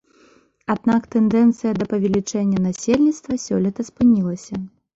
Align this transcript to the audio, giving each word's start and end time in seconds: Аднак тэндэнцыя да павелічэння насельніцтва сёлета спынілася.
Аднак 0.73 1.03
тэндэнцыя 1.15 1.73
да 1.79 1.85
павелічэння 1.93 2.65
насельніцтва 2.67 3.41
сёлета 3.47 3.81
спынілася. 3.93 4.55